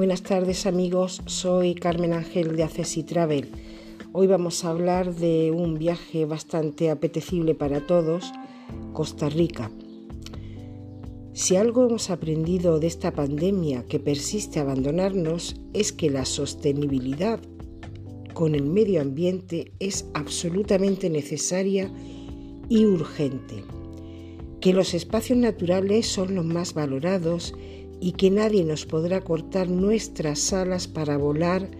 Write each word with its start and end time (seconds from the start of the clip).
Buenas 0.00 0.22
tardes 0.22 0.64
amigos, 0.64 1.20
soy 1.26 1.74
Carmen 1.74 2.14
Ángel 2.14 2.56
de 2.56 2.62
Accesi 2.62 3.02
Travel. 3.02 3.50
Hoy 4.12 4.28
vamos 4.28 4.64
a 4.64 4.70
hablar 4.70 5.14
de 5.14 5.50
un 5.54 5.74
viaje 5.74 6.24
bastante 6.24 6.88
apetecible 6.88 7.54
para 7.54 7.86
todos, 7.86 8.32
Costa 8.94 9.28
Rica. 9.28 9.70
Si 11.34 11.56
algo 11.56 11.84
hemos 11.84 12.08
aprendido 12.08 12.80
de 12.80 12.86
esta 12.86 13.12
pandemia 13.12 13.84
que 13.84 14.00
persiste 14.00 14.58
abandonarnos 14.58 15.60
es 15.74 15.92
que 15.92 16.08
la 16.08 16.24
sostenibilidad 16.24 17.38
con 18.32 18.54
el 18.54 18.64
medio 18.64 19.02
ambiente 19.02 19.72
es 19.80 20.06
absolutamente 20.14 21.10
necesaria 21.10 21.92
y 22.70 22.86
urgente, 22.86 23.64
que 24.62 24.72
los 24.72 24.94
espacios 24.94 25.38
naturales 25.38 26.06
son 26.06 26.36
los 26.36 26.46
más 26.46 26.72
valorados 26.72 27.52
y 28.00 28.12
que 28.12 28.30
nadie 28.30 28.64
nos 28.64 28.86
podrá 28.86 29.20
cortar 29.20 29.68
nuestras 29.68 30.52
alas 30.52 30.88
para 30.88 31.16
volar 31.16 31.70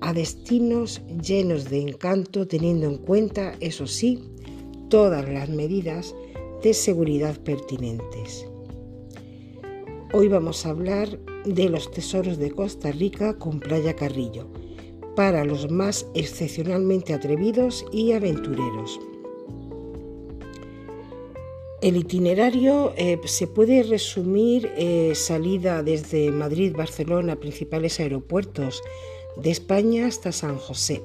a 0.00 0.12
destinos 0.12 1.02
llenos 1.22 1.68
de 1.68 1.80
encanto 1.80 2.46
teniendo 2.46 2.86
en 2.86 2.98
cuenta, 2.98 3.54
eso 3.60 3.86
sí, 3.86 4.22
todas 4.88 5.28
las 5.28 5.48
medidas 5.48 6.14
de 6.62 6.74
seguridad 6.74 7.38
pertinentes. 7.40 8.46
Hoy 10.12 10.28
vamos 10.28 10.64
a 10.64 10.70
hablar 10.70 11.18
de 11.44 11.68
los 11.68 11.90
tesoros 11.90 12.38
de 12.38 12.50
Costa 12.50 12.92
Rica 12.92 13.36
con 13.38 13.60
Playa 13.60 13.94
Carrillo, 13.94 14.46
para 15.16 15.44
los 15.44 15.70
más 15.70 16.06
excepcionalmente 16.14 17.14
atrevidos 17.14 17.84
y 17.92 18.12
aventureros. 18.12 19.00
El 21.86 21.96
itinerario 21.96 22.92
eh, 22.96 23.16
se 23.26 23.46
puede 23.46 23.84
resumir 23.84 24.72
eh, 24.76 25.12
salida 25.14 25.84
desde 25.84 26.32
Madrid, 26.32 26.74
Barcelona, 26.76 27.36
principales 27.36 28.00
aeropuertos 28.00 28.82
de 29.40 29.52
España 29.52 30.08
hasta 30.08 30.32
San 30.32 30.56
José. 30.56 31.04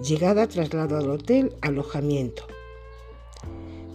Llegada, 0.00 0.46
traslado 0.46 0.96
al 0.96 1.10
hotel, 1.10 1.56
alojamiento. 1.60 2.46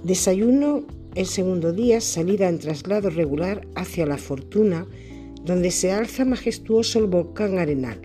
Desayuno 0.03 0.83
el 1.16 1.27
segundo 1.27 1.72
día, 1.72 2.02
salida 2.02 2.50
en 2.50 2.59
traslado 2.59 3.09
regular 3.09 3.66
hacia 3.75 4.05
La 4.05 4.17
Fortuna, 4.17 4.86
donde 5.45 5.72
se 5.72 5.94
alza 5.94 6.25
majestuoso 6.25 7.00
el 7.00 7.05
volcán 7.05 7.58
Arenal. 7.58 8.02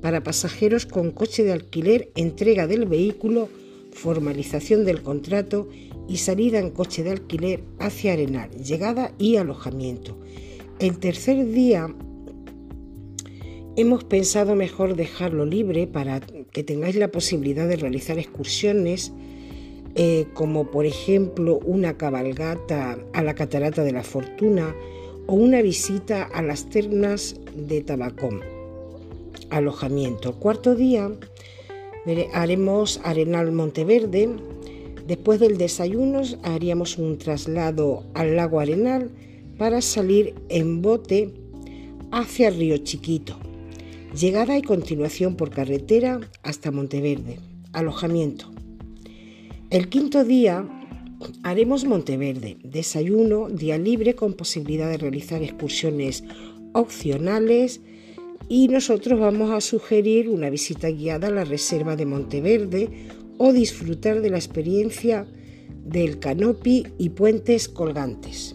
Para 0.00 0.24
pasajeros 0.24 0.86
con 0.86 1.12
coche 1.12 1.44
de 1.44 1.52
alquiler, 1.52 2.10
entrega 2.16 2.66
del 2.66 2.86
vehículo, 2.86 3.48
formalización 3.92 4.84
del 4.84 5.02
contrato 5.02 5.68
y 6.08 6.18
salida 6.18 6.58
en 6.58 6.70
coche 6.70 7.02
de 7.02 7.10
alquiler 7.10 7.64
hacia 7.78 8.12
Arenal, 8.12 8.50
llegada 8.50 9.12
y 9.18 9.36
alojamiento. 9.36 10.18
El 10.78 10.98
tercer 10.98 11.46
día 11.50 11.94
hemos 13.76 14.04
pensado 14.04 14.54
mejor 14.54 14.96
dejarlo 14.96 15.46
libre 15.46 15.86
para 15.86 16.20
que 16.20 16.62
tengáis 16.62 16.96
la 16.96 17.08
posibilidad 17.08 17.68
de 17.68 17.76
realizar 17.76 18.18
excursiones 18.18 19.12
eh, 19.94 20.26
como 20.32 20.70
por 20.70 20.86
ejemplo 20.86 21.58
una 21.66 21.98
cabalgata 21.98 22.98
a 23.12 23.22
la 23.22 23.34
Catarata 23.34 23.84
de 23.84 23.92
la 23.92 24.02
Fortuna 24.02 24.74
o 25.26 25.34
una 25.34 25.60
visita 25.60 26.22
a 26.22 26.40
las 26.40 26.70
ternas 26.70 27.36
de 27.54 27.82
Tabacón. 27.82 28.40
Alojamiento. 29.50 30.32
cuarto 30.38 30.74
día 30.74 31.10
haremos 32.32 33.00
Arenal 33.04 33.52
Monteverde, 33.52 34.30
Después 35.06 35.40
del 35.40 35.58
desayuno 35.58 36.22
haríamos 36.42 36.96
un 36.98 37.18
traslado 37.18 38.04
al 38.14 38.36
lago 38.36 38.60
Arenal 38.60 39.10
para 39.58 39.80
salir 39.80 40.34
en 40.48 40.80
bote 40.82 41.32
hacia 42.12 42.50
Río 42.50 42.78
Chiquito. 42.78 43.36
Llegada 44.18 44.56
y 44.58 44.62
continuación 44.62 45.36
por 45.36 45.50
carretera 45.50 46.20
hasta 46.42 46.70
Monteverde. 46.70 47.38
Alojamiento. 47.72 48.50
El 49.70 49.88
quinto 49.88 50.24
día 50.24 50.68
haremos 51.42 51.84
Monteverde. 51.84 52.58
Desayuno, 52.62 53.48
día 53.48 53.78
libre 53.78 54.14
con 54.14 54.34
posibilidad 54.34 54.90
de 54.90 54.98
realizar 54.98 55.42
excursiones 55.42 56.22
opcionales 56.74 57.80
y 58.48 58.68
nosotros 58.68 59.18
vamos 59.18 59.50
a 59.50 59.60
sugerir 59.60 60.28
una 60.28 60.50
visita 60.50 60.88
guiada 60.90 61.28
a 61.28 61.30
la 61.30 61.44
reserva 61.44 61.96
de 61.96 62.06
Monteverde 62.06 62.90
o 63.44 63.52
disfrutar 63.52 64.20
de 64.20 64.30
la 64.30 64.36
experiencia 64.36 65.26
del 65.84 66.20
canopy 66.20 66.86
y 66.96 67.08
puentes 67.08 67.68
colgantes. 67.68 68.54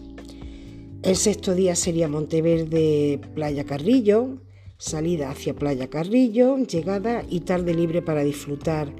El 1.02 1.14
sexto 1.14 1.54
día 1.54 1.76
sería 1.76 2.08
Monteverde 2.08 3.20
Playa 3.34 3.64
Carrillo, 3.64 4.38
salida 4.78 5.30
hacia 5.30 5.54
Playa 5.54 5.90
Carrillo, 5.90 6.56
llegada 6.56 7.22
y 7.28 7.40
tarde 7.40 7.74
libre 7.74 8.00
para 8.00 8.24
disfrutar 8.24 8.90